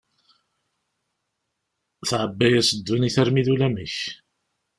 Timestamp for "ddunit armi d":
2.77-3.47